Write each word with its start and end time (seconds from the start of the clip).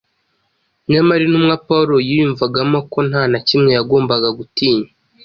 Nyamara 0.91 1.21
intumwa 1.25 1.55
Pawulo 1.67 1.95
yiyumvagamo 2.07 2.77
ko 2.91 2.99
nta 3.09 3.23
na 3.31 3.39
kimwe 3.47 3.69
yagombaga 3.77 4.29
gutinya 4.37 4.87